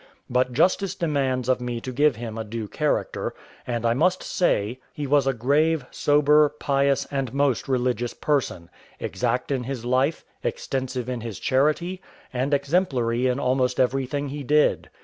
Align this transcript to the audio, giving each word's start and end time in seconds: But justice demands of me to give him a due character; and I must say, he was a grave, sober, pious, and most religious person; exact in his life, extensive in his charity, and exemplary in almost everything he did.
But 0.31 0.51
justice 0.51 0.95
demands 0.95 1.47
of 1.47 1.61
me 1.61 1.79
to 1.81 1.91
give 1.91 2.15
him 2.15 2.35
a 2.35 2.43
due 2.43 2.67
character; 2.67 3.35
and 3.67 3.85
I 3.85 3.93
must 3.93 4.23
say, 4.23 4.79
he 4.91 5.05
was 5.05 5.27
a 5.27 5.31
grave, 5.33 5.85
sober, 5.91 6.49
pious, 6.49 7.05
and 7.11 7.31
most 7.35 7.67
religious 7.67 8.15
person; 8.15 8.71
exact 8.99 9.51
in 9.51 9.65
his 9.65 9.85
life, 9.85 10.25
extensive 10.43 11.07
in 11.07 11.21
his 11.21 11.37
charity, 11.37 12.01
and 12.33 12.51
exemplary 12.51 13.27
in 13.27 13.39
almost 13.39 13.79
everything 13.79 14.29
he 14.29 14.41
did. 14.41 14.89